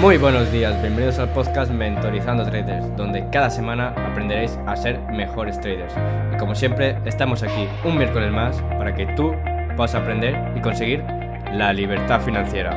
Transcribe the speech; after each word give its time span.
Muy 0.00 0.16
buenos 0.16 0.50
días, 0.50 0.80
bienvenidos 0.80 1.18
al 1.18 1.28
podcast 1.34 1.70
Mentorizando 1.70 2.44
Traders, 2.44 2.96
donde 2.96 3.28
cada 3.30 3.50
semana 3.50 3.88
aprenderéis 3.88 4.58
a 4.66 4.74
ser 4.74 4.98
mejores 5.12 5.60
traders. 5.60 5.92
Y 6.34 6.38
como 6.38 6.54
siempre, 6.54 6.96
estamos 7.04 7.42
aquí 7.42 7.68
un 7.84 7.98
miércoles 7.98 8.32
más 8.32 8.56
para 8.78 8.94
que 8.94 9.04
tú 9.14 9.34
puedas 9.76 9.94
aprender 9.94 10.56
y 10.56 10.62
conseguir 10.62 11.04
la 11.52 11.74
libertad 11.74 12.22
financiera. 12.22 12.70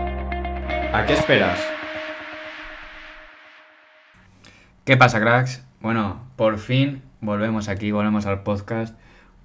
¿A 0.93 1.06
qué 1.06 1.13
esperas? 1.13 1.58
¿Qué 4.84 4.97
pasa, 4.97 5.22
cracks? 5.22 5.66
Bueno, 5.79 6.22
por 6.36 6.58
fin 6.58 7.02
volvemos 7.22 7.70
aquí, 7.70 7.92
volvemos 7.92 8.26
al 8.26 8.44
podcast, 8.44 8.94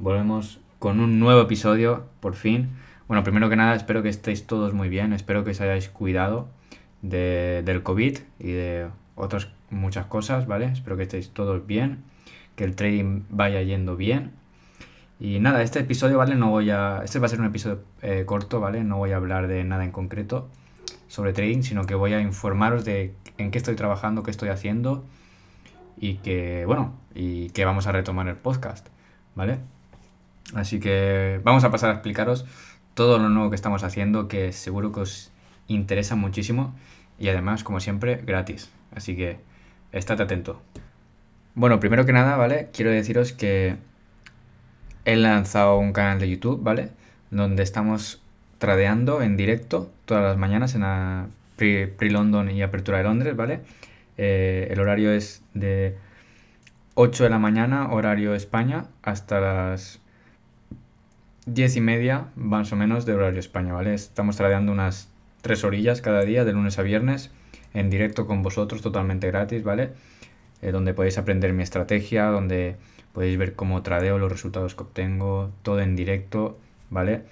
volvemos 0.00 0.58
con 0.80 0.98
un 0.98 1.20
nuevo 1.20 1.42
episodio, 1.42 2.08
por 2.18 2.34
fin. 2.34 2.70
Bueno, 3.06 3.22
primero 3.22 3.48
que 3.48 3.54
nada, 3.54 3.76
espero 3.76 4.02
que 4.02 4.08
estéis 4.08 4.48
todos 4.48 4.74
muy 4.74 4.88
bien, 4.88 5.12
espero 5.12 5.44
que 5.44 5.52
os 5.52 5.60
hayáis 5.60 5.88
cuidado 5.88 6.48
de, 7.02 7.62
del 7.64 7.82
COVID 7.82 8.18
y 8.38 8.52
de 8.52 8.88
otras 9.14 9.48
muchas 9.70 10.06
cosas, 10.06 10.46
¿vale? 10.46 10.66
Espero 10.66 10.96
que 10.96 11.04
estéis 11.04 11.30
todos 11.30 11.66
bien, 11.66 12.04
que 12.56 12.64
el 12.64 12.74
trading 12.76 13.22
vaya 13.30 13.62
yendo 13.62 13.96
bien. 13.96 14.32
Y 15.18 15.38
nada, 15.38 15.62
este 15.62 15.80
episodio, 15.80 16.18
¿vale? 16.18 16.34
No 16.34 16.50
voy 16.50 16.70
a. 16.70 17.02
Este 17.04 17.18
va 17.18 17.26
a 17.26 17.28
ser 17.28 17.40
un 17.40 17.46
episodio 17.46 17.82
eh, 18.02 18.24
corto, 18.26 18.60
¿vale? 18.60 18.84
No 18.84 18.96
voy 18.96 19.12
a 19.12 19.16
hablar 19.16 19.48
de 19.48 19.64
nada 19.64 19.84
en 19.84 19.92
concreto 19.92 20.48
sobre 21.08 21.32
trading, 21.32 21.62
sino 21.62 21.84
que 21.84 21.94
voy 21.94 22.14
a 22.14 22.20
informaros 22.20 22.84
de 22.84 23.14
en 23.36 23.50
qué 23.50 23.58
estoy 23.58 23.76
trabajando, 23.76 24.22
qué 24.22 24.30
estoy 24.30 24.48
haciendo 24.48 25.04
y 25.98 26.14
que, 26.16 26.64
bueno, 26.66 26.94
y 27.14 27.50
que 27.50 27.64
vamos 27.64 27.86
a 27.86 27.92
retomar 27.92 28.28
el 28.28 28.36
podcast, 28.36 28.88
¿vale? 29.34 29.58
Así 30.54 30.80
que 30.80 31.40
vamos 31.44 31.64
a 31.64 31.70
pasar 31.70 31.90
a 31.90 31.94
explicaros 31.94 32.46
todo 32.94 33.18
lo 33.18 33.28
nuevo 33.28 33.50
que 33.50 33.56
estamos 33.56 33.84
haciendo, 33.84 34.26
que 34.26 34.52
seguro 34.52 34.92
que 34.92 35.00
os 35.00 35.30
interesa 35.74 36.16
muchísimo 36.16 36.74
y 37.18 37.28
además, 37.28 37.64
como 37.64 37.80
siempre, 37.80 38.16
gratis. 38.24 38.70
Así 38.94 39.16
que 39.16 39.38
estate 39.92 40.22
atento. 40.22 40.60
Bueno, 41.54 41.80
primero 41.80 42.06
que 42.06 42.12
nada, 42.12 42.36
¿vale? 42.36 42.68
Quiero 42.72 42.90
deciros 42.90 43.32
que 43.32 43.76
he 45.04 45.16
lanzado 45.16 45.78
un 45.78 45.92
canal 45.92 46.18
de 46.18 46.30
YouTube, 46.30 46.62
¿vale? 46.62 46.90
Donde 47.30 47.62
estamos 47.62 48.22
tradeando 48.58 49.22
en 49.22 49.36
directo 49.36 49.90
todas 50.04 50.22
las 50.22 50.36
mañanas 50.36 50.74
en 50.74 50.82
la 50.82 51.26
Pre-London 51.56 52.50
y 52.50 52.62
Apertura 52.62 52.98
de 52.98 53.04
Londres, 53.04 53.36
¿vale? 53.36 53.60
Eh, 54.16 54.68
el 54.70 54.80
horario 54.80 55.12
es 55.12 55.42
de 55.54 55.96
8 56.94 57.24
de 57.24 57.30
la 57.30 57.38
mañana, 57.38 57.90
horario 57.90 58.34
España, 58.34 58.86
hasta 59.02 59.40
las 59.40 60.00
10 61.46 61.76
y 61.76 61.80
media, 61.80 62.26
más 62.36 62.72
o 62.72 62.76
menos, 62.76 63.06
de 63.06 63.14
horario 63.14 63.40
España, 63.40 63.72
¿vale? 63.72 63.94
Estamos 63.94 64.36
tradeando 64.36 64.72
unas 64.72 65.09
tres 65.40 65.64
orillas 65.64 66.00
cada 66.00 66.22
día, 66.22 66.44
de 66.44 66.52
lunes 66.52 66.78
a 66.78 66.82
viernes, 66.82 67.30
en 67.74 67.90
directo 67.90 68.26
con 68.26 68.42
vosotros, 68.42 68.82
totalmente 68.82 69.26
gratis, 69.28 69.62
¿vale? 69.62 69.90
Eh, 70.62 70.72
donde 70.72 70.94
podéis 70.94 71.18
aprender 71.18 71.52
mi 71.52 71.62
estrategia, 71.62 72.26
donde 72.26 72.76
podéis 73.12 73.38
ver 73.38 73.54
cómo 73.54 73.82
tradeo, 73.82 74.18
los 74.18 74.30
resultados 74.30 74.74
que 74.74 74.82
obtengo, 74.82 75.50
todo 75.62 75.80
en 75.80 75.96
directo, 75.96 76.58
¿vale? 76.90 77.22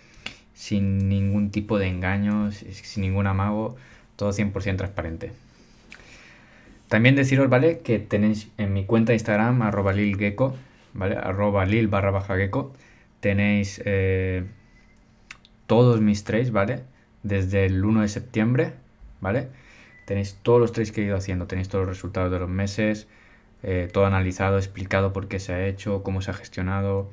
Sin 0.55 1.09
ningún 1.09 1.51
tipo 1.51 1.79
de 1.79 1.87
engaños, 1.89 2.57
sin 2.57 3.03
ningún 3.03 3.27
amago, 3.27 3.77
todo 4.17 4.33
100% 4.33 4.77
transparente. 4.77 5.33
También 6.89 7.17
deciros, 7.17 7.51
¿vale? 7.51 7.81
Que 7.81 7.99
tenéis 7.99 8.49
en 8.57 8.73
mi 8.73 8.85
cuenta 8.85 9.13
de 9.13 9.17
Instagram, 9.17 9.63
arroba 9.63 9.93
lilgecko, 9.93 10.57
¿vale? 10.95 11.17
Arroba 11.17 11.67
lil 11.67 11.89
barra 11.89 12.11
baja 12.11 12.37
gecko, 12.37 12.73
tenéis 13.21 13.83
eh, 13.85 14.45
todos 15.67 16.01
mis 16.01 16.25
trades, 16.25 16.51
¿vale? 16.51 16.81
Desde 17.23 17.67
el 17.67 17.85
1 17.85 18.03
de 18.03 18.09
septiembre, 18.09 18.73
¿vale? 19.21 19.49
Tenéis 20.05 20.39
todos 20.43 20.61
los 20.61 20.73
trades 20.73 20.93
que 20.93 21.03
he 21.03 21.05
ido 21.05 21.17
haciendo, 21.17 21.47
tenéis 21.47 21.69
todos 21.69 21.87
los 21.87 21.97
resultados 21.97 22.33
de 22.33 22.39
los 22.39 22.49
meses, 22.49 23.09
eh, 23.63 23.89
todo 23.93 24.07
analizado, 24.07 24.59
explicado 24.59 25.13
por 25.13 25.29
qué 25.29 25.39
se 25.39 25.53
ha 25.53 25.67
hecho, 25.67 26.03
cómo 26.03 26.23
se 26.23 26.31
ha 26.31 26.35
gestionado, 26.35 27.11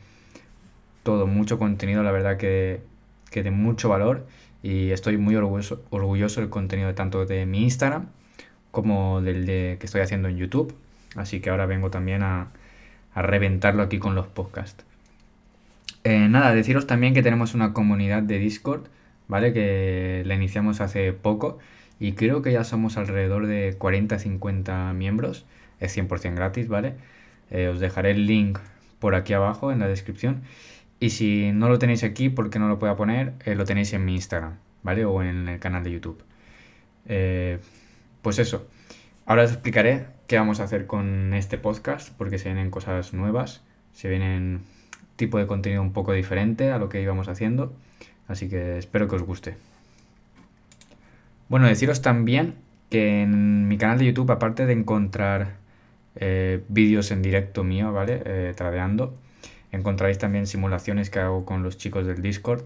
todo, 1.03 1.27
mucho 1.27 1.59
contenido, 1.59 2.03
la 2.03 2.11
verdad 2.11 2.37
que, 2.37 2.81
que 3.31 3.43
de 3.43 3.51
mucho 3.51 3.89
valor 3.89 4.25
y 4.63 4.91
estoy 4.91 5.17
muy 5.17 5.35
orgulloso, 5.35 5.83
orgulloso 5.89 6.41
del 6.41 6.49
contenido 6.49 6.93
tanto 6.95 7.25
de 7.25 7.45
mi 7.45 7.63
Instagram 7.63 8.07
como 8.71 9.21
del 9.21 9.45
de 9.45 9.77
que 9.79 9.85
estoy 9.85 10.01
haciendo 10.01 10.27
en 10.27 10.37
YouTube, 10.37 10.75
así 11.15 11.39
que 11.41 11.49
ahora 11.49 11.65
vengo 11.65 11.89
también 11.91 12.23
a, 12.23 12.51
a 13.13 13.21
reventarlo 13.21 13.83
aquí 13.83 13.99
con 13.99 14.15
los 14.15 14.27
podcasts. 14.27 14.85
Eh, 16.03 16.27
nada, 16.29 16.53
deciros 16.53 16.85
también 16.85 17.13
que 17.13 17.23
tenemos 17.23 17.55
una 17.55 17.73
comunidad 17.73 18.21
de 18.21 18.37
Discord 18.37 18.87
¿vale? 19.27 19.53
Que 19.53 20.23
la 20.25 20.35
iniciamos 20.35 20.81
hace 20.81 21.13
poco 21.13 21.59
y 21.99 22.13
creo 22.13 22.41
que 22.41 22.51
ya 22.51 22.63
somos 22.63 22.97
alrededor 22.97 23.47
de 23.47 23.77
40-50 23.77 24.93
miembros. 24.93 25.45
Es 25.79 25.97
100% 25.97 26.35
gratis, 26.35 26.67
¿vale? 26.67 26.95
Eh, 27.51 27.67
os 27.67 27.79
dejaré 27.79 28.11
el 28.11 28.25
link 28.25 28.59
por 28.99 29.15
aquí 29.15 29.33
abajo 29.33 29.71
en 29.71 29.79
la 29.79 29.87
descripción. 29.87 30.43
Y 30.99 31.11
si 31.11 31.51
no 31.53 31.69
lo 31.69 31.79
tenéis 31.79 32.03
aquí, 32.03 32.29
porque 32.29 32.59
no 32.59 32.67
lo 32.67 32.79
puedo 32.79 32.95
poner, 32.95 33.33
eh, 33.45 33.55
lo 33.55 33.65
tenéis 33.65 33.93
en 33.93 34.05
mi 34.05 34.15
Instagram, 34.15 34.55
¿vale? 34.83 35.05
O 35.05 35.21
en 35.21 35.47
el 35.49 35.59
canal 35.59 35.83
de 35.83 35.91
YouTube. 35.91 36.23
Eh, 37.07 37.59
pues 38.21 38.39
eso. 38.39 38.67
Ahora 39.25 39.43
os 39.43 39.51
explicaré 39.51 40.07
qué 40.27 40.37
vamos 40.37 40.59
a 40.59 40.63
hacer 40.63 40.87
con 40.87 41.33
este 41.33 41.57
podcast, 41.57 42.09
porque 42.17 42.37
se 42.37 42.45
vienen 42.49 42.71
cosas 42.71 43.13
nuevas, 43.13 43.63
se 43.93 44.09
vienen 44.09 44.61
tipo 45.15 45.37
de 45.37 45.47
contenido 45.47 45.81
un 45.81 45.93
poco 45.93 46.13
diferente 46.13 46.71
a 46.71 46.77
lo 46.77 46.89
que 46.89 47.01
íbamos 47.01 47.27
haciendo. 47.27 47.73
Así 48.27 48.49
que 48.49 48.77
espero 48.77 49.07
que 49.07 49.15
os 49.15 49.23
guste. 49.23 49.57
Bueno, 51.47 51.67
deciros 51.67 52.01
también 52.01 52.55
que 52.89 53.21
en 53.21 53.67
mi 53.67 53.77
canal 53.77 53.99
de 53.99 54.05
YouTube, 54.05 54.31
aparte 54.31 54.65
de 54.65 54.73
encontrar 54.73 55.57
eh, 56.15 56.63
vídeos 56.69 57.11
en 57.11 57.21
directo 57.21 57.63
mío, 57.63 57.91
¿vale? 57.91 58.21
Eh, 58.25 58.53
tradeando, 58.55 59.15
encontraréis 59.71 60.17
también 60.17 60.47
simulaciones 60.47 61.09
que 61.09 61.19
hago 61.19 61.45
con 61.45 61.61
los 61.61 61.77
chicos 61.77 62.05
del 62.07 62.21
Discord, 62.21 62.63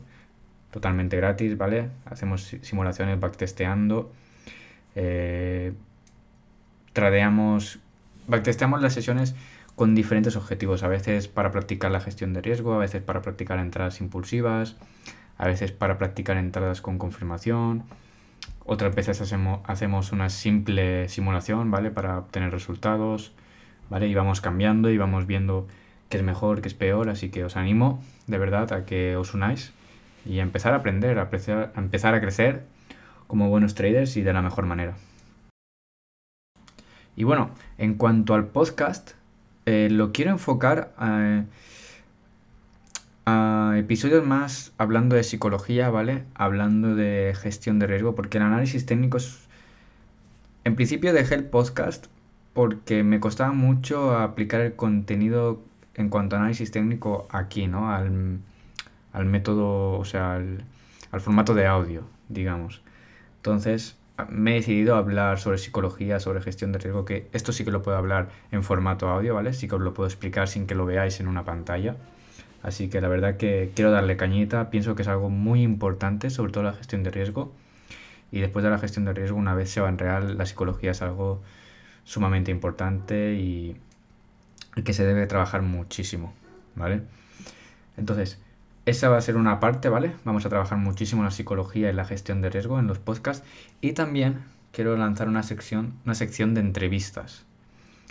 totalmente 0.72 1.18
gratis, 1.18 1.58
¿vale? 1.58 1.90
Hacemos 2.06 2.56
simulaciones 2.62 3.20
backtesteando, 3.20 4.12
eh, 4.96 5.74
tradeamos, 6.94 7.80
backtesteamos 8.28 8.82
las 8.82 8.94
sesiones 8.94 9.36
con 9.76 9.96
diferentes 9.96 10.36
objetivos, 10.36 10.84
a 10.84 10.88
veces 10.88 11.28
para 11.28 11.52
practicar 11.52 11.90
la 11.90 12.02
gestión 12.02 12.34
de 12.34 12.42
riesgo, 12.42 12.74
a 12.74 12.78
veces 12.78 13.02
para 13.02 13.22
practicar 13.22 13.60
entradas 13.60 14.02
impulsivas, 14.02 14.76
a 15.40 15.48
veces 15.48 15.72
para 15.72 15.98
practicar 15.98 16.38
entradas 16.38 16.82
con 16.82 17.00
confirmación, 17.00 17.86
otras 18.66 18.94
veces 18.94 19.20
hacemos, 19.22 19.62
hacemos 19.64 20.12
una 20.12 20.30
simple 20.30 21.10
simulación, 21.10 21.72
¿vale? 21.72 21.90
Para 21.90 22.20
obtener 22.20 22.52
resultados, 22.52 23.32
¿vale? 23.90 24.08
Y 24.08 24.14
vamos 24.14 24.42
cambiando 24.42 24.92
y 24.92 24.98
vamos 24.98 25.26
viendo 25.26 25.66
qué 26.10 26.18
es 26.18 26.24
mejor, 26.24 26.62
qué 26.62 26.68
es 26.68 26.74
peor, 26.74 27.10
así 27.10 27.30
que 27.30 27.46
os 27.46 27.56
animo 27.56 28.04
de 28.28 28.38
verdad 28.38 28.72
a 28.74 28.86
que 28.86 29.16
os 29.16 29.34
unáis 29.34 29.72
y 30.26 30.40
a 30.40 30.44
empezar 30.44 30.74
a 30.74 30.78
aprender, 30.78 31.18
a, 31.18 31.30
empezar 31.76 32.14
a 32.14 32.22
crecer 32.22 32.66
como 33.28 33.50
buenos 33.50 33.76
traders 33.76 34.18
y 34.18 34.22
de 34.22 34.34
la 34.34 34.42
mejor 34.42 34.66
manera. 34.66 34.96
Y 37.16 37.24
bueno, 37.24 37.52
en 37.78 37.96
cuanto 37.96 38.34
al 38.34 38.48
podcast, 38.48 39.12
eh, 39.66 39.88
lo 39.90 40.12
quiero 40.12 40.32
enfocar 40.32 40.94
a 40.98 41.46
episodios 43.78 44.26
más 44.26 44.74
hablando 44.78 45.16
de 45.16 45.24
psicología, 45.24 45.90
¿vale? 45.90 46.24
Hablando 46.36 46.96
de 46.96 47.36
gestión 47.40 47.80
de 47.80 47.88
riesgo, 47.88 48.16
porque 48.16 48.38
el 48.38 48.44
análisis 48.44 48.86
técnico 48.86 49.18
es... 49.18 49.48
En 50.64 50.76
principio 50.76 51.14
dejé 51.14 51.36
el 51.36 51.46
podcast 51.46 52.08
porque 52.54 53.04
me 53.04 53.20
costaba 53.20 53.54
mucho 53.54 54.18
aplicar 54.18 54.62
el 54.62 54.76
contenido 54.76 55.62
en 55.96 56.10
cuanto 56.10 56.36
a 56.36 56.40
análisis 56.40 56.72
técnico 56.72 57.28
aquí, 57.32 57.68
¿no? 57.68 57.92
Al, 57.92 58.40
método, 59.26 59.98
o 59.98 60.06
sea, 60.06 60.36
al, 60.36 60.64
al 61.12 61.22
formato 61.22 61.54
de 61.54 61.68
audio, 61.68 62.04
digamos. 62.28 62.82
Entonces, 63.38 63.98
me 64.28 64.52
he 64.52 64.56
decidido 64.56 64.96
a 64.96 65.00
hablar 65.00 65.40
sobre 65.40 65.58
psicología, 65.58 66.20
sobre 66.20 66.42
gestión 66.42 66.72
de 66.72 66.80
riesgo, 66.80 67.06
que 67.06 67.30
esto 67.32 67.52
sí 67.52 67.64
que 67.64 67.72
lo 67.72 67.82
puedo 67.82 67.98
hablar 67.98 68.30
en 68.52 68.64
formato 68.64 69.08
audio, 69.10 69.36
¿vale? 69.36 69.54
Sí 69.54 69.68
que 69.68 69.76
os 69.76 69.82
lo 69.82 69.94
puedo 69.94 70.08
explicar 70.08 70.48
sin 70.48 70.68
que 70.68 70.76
lo 70.76 70.86
veáis 70.86 71.20
en 71.20 71.28
una 71.28 71.46
pantalla. 71.46 71.96
Así 72.62 72.90
que 72.90 73.02
la 73.02 73.08
verdad 73.08 73.38
que 73.38 73.72
quiero 73.76 73.92
darle 73.92 74.18
cañita, 74.18 74.70
pienso 74.70 74.96
que 74.96 75.04
es 75.04 75.08
algo 75.08 75.30
muy 75.30 75.64
importante, 75.64 76.30
sobre 76.30 76.52
todo 76.52 76.64
la 76.64 76.74
gestión 76.74 77.04
de 77.04 77.12
riesgo. 77.12 77.54
Y 78.32 78.42
después 78.42 78.64
de 78.64 78.70
la 78.70 78.78
gestión 78.78 79.06
de 79.06 79.14
riesgo, 79.14 79.38
una 79.38 79.56
vez 79.56 79.72
se 79.72 79.82
va 79.82 79.90
en 79.90 79.98
real, 79.98 80.38
la 80.38 80.46
psicología 80.46 80.92
es 80.92 81.02
algo 81.02 81.42
sumamente 82.04 82.52
importante 82.52 83.36
y, 83.36 83.78
que 84.84 84.94
se 84.94 85.06
debe 85.06 85.26
trabajar 85.28 85.62
muchísimo, 85.62 86.34
¿vale? 86.76 87.02
Entonces, 87.98 88.40
esa 88.86 89.10
va 89.10 89.18
a 89.18 89.22
ser 89.22 89.36
una 89.36 89.60
parte, 89.60 89.90
¿vale? 89.90 90.14
Vamos 90.26 90.46
a 90.46 90.50
trabajar 90.50 90.78
muchísimo 90.78 91.24
la 91.24 91.32
psicología 91.32 91.90
y 91.90 91.94
la 91.94 92.06
gestión 92.06 92.42
de 92.42 92.50
riesgo 92.50 92.80
en 92.80 92.88
los 92.88 93.00
podcasts. 93.00 93.46
Y 93.82 93.94
también 93.94 94.40
quiero 94.72 94.96
lanzar 94.96 95.28
una 95.28 95.44
sección, 95.44 95.94
una 96.06 96.16
sección 96.16 96.54
de 96.54 96.62
entrevistas. 96.62 97.46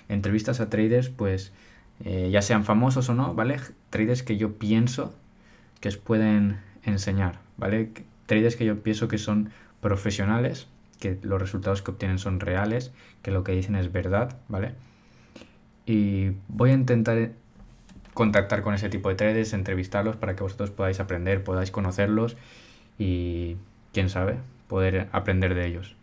Entrevistas 0.08 0.60
a 0.60 0.70
traders, 0.70 1.08
pues 1.08 1.52
eh, 2.04 2.30
ya 2.30 2.42
sean 2.42 2.64
famosos 2.64 3.08
o 3.08 3.14
no, 3.14 3.34
¿vale? 3.34 3.60
Traders 3.90 4.22
que 4.22 4.36
yo 4.36 4.58
pienso 4.58 5.14
que 5.80 5.88
os 5.88 5.96
pueden 5.96 6.58
enseñar, 6.82 7.40
¿vale? 7.56 7.90
Traders 8.26 8.56
que 8.56 8.64
yo 8.64 8.82
pienso 8.82 9.08
que 9.08 9.18
son 9.18 9.50
profesionales 9.80 10.68
que 10.98 11.18
los 11.22 11.40
resultados 11.40 11.82
que 11.82 11.90
obtienen 11.90 12.18
son 12.18 12.40
reales, 12.40 12.92
que 13.22 13.30
lo 13.30 13.44
que 13.44 13.52
dicen 13.52 13.76
es 13.76 13.92
verdad, 13.92 14.36
¿vale? 14.48 14.74
Y 15.86 16.32
voy 16.48 16.70
a 16.70 16.74
intentar 16.74 17.30
contactar 18.14 18.62
con 18.62 18.74
ese 18.74 18.88
tipo 18.88 19.08
de 19.08 19.14
traders, 19.14 19.52
entrevistarlos 19.52 20.16
para 20.16 20.34
que 20.34 20.42
vosotros 20.42 20.70
podáis 20.70 21.00
aprender, 21.00 21.44
podáis 21.44 21.70
conocerlos 21.70 22.36
y, 22.98 23.56
quién 23.92 24.10
sabe, 24.10 24.36
poder 24.66 25.08
aprender 25.12 25.54
de 25.54 25.66
ellos. 25.66 25.94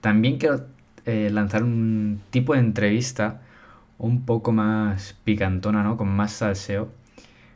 También 0.00 0.38
quiero 0.38 0.66
eh, 1.06 1.30
lanzar 1.32 1.64
un 1.64 2.20
tipo 2.30 2.52
de 2.52 2.60
entrevista 2.60 3.40
un 3.98 4.24
poco 4.24 4.52
más 4.52 5.14
picantona, 5.24 5.82
¿no? 5.82 5.96
Con 5.96 6.08
más 6.08 6.32
salseo 6.32 6.90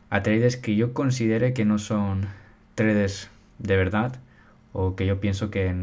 a 0.09 0.23
traders 0.23 0.57
que 0.57 0.77
yo 0.77 0.93
considere 0.93 1.53
que 1.53 1.65
no 1.65 1.79
son 1.79 2.27
traders 2.75 3.31
de 3.59 3.77
verdad 3.77 4.17
o 4.73 4.97
que 4.97 5.07
yo 5.07 5.21
pienso 5.21 5.51
que 5.51 5.75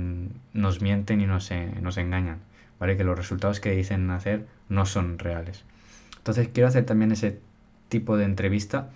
nos 0.53 0.81
mienten 0.81 1.21
y 1.21 1.25
nos, 1.25 1.49
nos 1.81 1.97
engañan, 1.97 2.39
¿vale? 2.79 2.97
Que 2.97 3.03
los 3.03 3.17
resultados 3.17 3.59
que 3.59 3.71
dicen 3.71 4.09
hacer 4.11 4.47
no 4.69 4.85
son 4.85 5.19
reales. 5.19 5.63
Entonces 6.17 6.49
quiero 6.53 6.67
hacer 6.67 6.85
también 6.85 7.11
ese 7.11 7.39
tipo 7.89 8.17
de 8.17 8.25
entrevista 8.25 8.89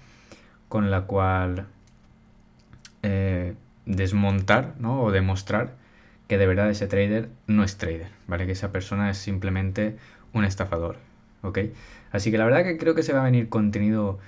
con 0.68 0.92
la 0.92 1.02
cual 1.02 1.68
eh, 3.04 3.56
desmontar 3.86 4.76
¿no? 4.80 5.02
o 5.02 5.12
demostrar 5.12 5.74
que 6.28 6.38
de 6.38 6.48
verdad 6.48 6.70
ese 6.70 6.88
trader 6.88 7.30
no 7.48 7.64
es 7.64 7.78
trader, 7.78 8.08
¿vale? 8.28 8.46
Que 8.46 8.54
esa 8.54 8.72
persona 8.72 9.10
es 9.10 9.18
simplemente 9.18 9.98
un 10.34 10.46
estafador, 10.46 10.98
¿ok? 11.44 11.60
Así 12.12 12.32
que 12.32 12.38
la 12.38 12.46
verdad 12.46 12.64
que 12.64 12.78
creo 12.78 12.96
que 12.96 13.04
se 13.04 13.14
va 13.14 13.22
a 13.22 13.26
venir 13.26 13.50
contenido 13.50 14.20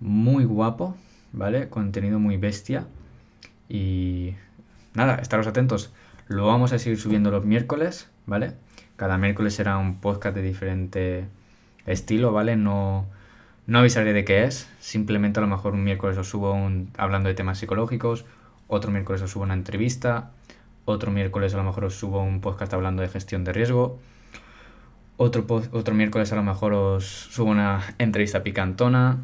muy 0.00 0.44
guapo, 0.44 0.96
¿vale? 1.32 1.68
Contenido 1.68 2.18
muy 2.18 2.36
bestia. 2.36 2.86
Y 3.68 4.34
nada, 4.94 5.16
estaros 5.16 5.46
atentos. 5.46 5.92
Lo 6.28 6.46
vamos 6.46 6.72
a 6.72 6.78
seguir 6.78 6.98
subiendo 6.98 7.30
los 7.30 7.44
miércoles, 7.44 8.08
¿vale? 8.26 8.52
Cada 8.96 9.18
miércoles 9.18 9.54
será 9.54 9.76
un 9.78 10.00
podcast 10.00 10.36
de 10.36 10.42
diferente 10.42 11.24
estilo, 11.86 12.32
¿vale? 12.32 12.56
No, 12.56 13.06
no 13.66 13.78
avisaré 13.78 14.12
de 14.12 14.24
qué 14.24 14.44
es. 14.44 14.68
Simplemente 14.80 15.40
a 15.40 15.42
lo 15.42 15.48
mejor 15.48 15.74
un 15.74 15.84
miércoles 15.84 16.16
os 16.18 16.28
subo 16.28 16.52
un, 16.52 16.90
hablando 16.96 17.28
de 17.28 17.34
temas 17.34 17.58
psicológicos, 17.58 18.24
otro 18.68 18.90
miércoles 18.90 19.22
os 19.22 19.30
subo 19.30 19.44
una 19.44 19.54
entrevista, 19.54 20.30
otro 20.84 21.10
miércoles 21.10 21.54
a 21.54 21.56
lo 21.56 21.64
mejor 21.64 21.86
os 21.86 21.94
subo 21.94 22.22
un 22.22 22.40
podcast 22.40 22.72
hablando 22.74 23.02
de 23.02 23.08
gestión 23.08 23.44
de 23.44 23.52
riesgo, 23.52 23.98
otro, 25.16 25.44
otro 25.72 25.94
miércoles 25.94 26.32
a 26.32 26.36
lo 26.36 26.42
mejor 26.42 26.72
os 26.72 27.04
subo 27.04 27.50
una 27.50 27.82
entrevista 27.98 28.42
picantona. 28.42 29.18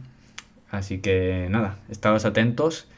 Así 0.71 0.99
que 0.99 1.49
nada, 1.51 1.79
estados 1.89 2.25
atentos 2.25 2.89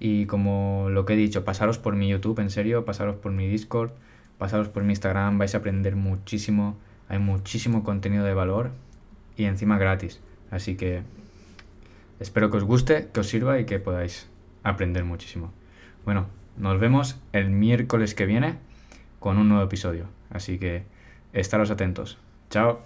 y 0.00 0.26
como 0.26 0.88
lo 0.90 1.04
que 1.04 1.14
he 1.14 1.16
dicho, 1.16 1.44
pasaros 1.44 1.78
por 1.78 1.94
mi 1.94 2.08
YouTube, 2.08 2.38
en 2.40 2.50
serio, 2.50 2.84
pasaros 2.84 3.16
por 3.16 3.32
mi 3.32 3.48
Discord, 3.48 3.90
pasaros 4.38 4.68
por 4.68 4.84
mi 4.84 4.92
Instagram, 4.92 5.38
vais 5.38 5.54
a 5.54 5.58
aprender 5.58 5.96
muchísimo, 5.96 6.76
hay 7.08 7.18
muchísimo 7.18 7.84
contenido 7.84 8.24
de 8.24 8.34
valor 8.34 8.70
y 9.36 9.44
encima 9.44 9.78
gratis. 9.78 10.20
Así 10.50 10.76
que 10.76 11.02
espero 12.20 12.50
que 12.50 12.58
os 12.58 12.64
guste, 12.64 13.08
que 13.12 13.20
os 13.20 13.26
sirva 13.26 13.58
y 13.60 13.66
que 13.66 13.78
podáis 13.78 14.28
aprender 14.62 15.04
muchísimo. 15.04 15.52
Bueno, 16.04 16.26
nos 16.56 16.80
vemos 16.80 17.20
el 17.32 17.50
miércoles 17.50 18.14
que 18.14 18.26
viene 18.26 18.56
con 19.18 19.36
un 19.36 19.48
nuevo 19.48 19.64
episodio. 19.64 20.06
Así 20.30 20.58
que 20.58 20.84
estaros 21.32 21.70
atentos. 21.70 22.18
Chao. 22.50 22.80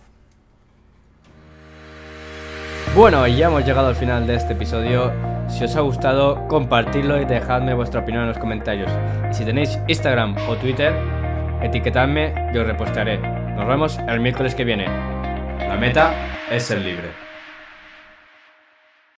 Bueno, 2.95 3.27
ya 3.27 3.47
hemos 3.47 3.65
llegado 3.65 3.89
al 3.89 3.95
final 3.95 4.27
de 4.27 4.35
este 4.35 4.53
episodio. 4.53 5.13
Si 5.49 5.65
os 5.65 5.75
ha 5.77 5.81
gustado, 5.81 6.47
compartidlo 6.49 7.21
y 7.21 7.25
dejadme 7.25 7.73
vuestra 7.75 8.01
opinión 8.01 8.23
en 8.25 8.29
los 8.29 8.39
comentarios. 8.39 8.91
Y 9.31 9.35
si 9.35 9.45
tenéis 9.45 9.79
Instagram 9.89 10.37
o 10.49 10.57
Twitter, 10.57 10.93
etiquetadme 11.63 12.51
y 12.53 12.59
os 12.59 12.67
repostaré. 12.67 13.19
Nos 13.19 13.67
vemos 13.67 13.99
el 14.09 14.21
miércoles 14.21 14.55
que 14.55 14.65
viene. 14.65 14.87
La 14.87 15.77
meta 15.79 16.13
es 16.51 16.65
ser 16.65 16.81
libre. 16.81 17.32